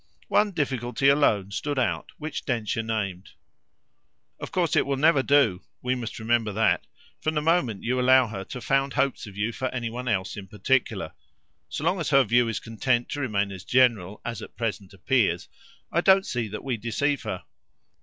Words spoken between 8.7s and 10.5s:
hopes of you for any one else in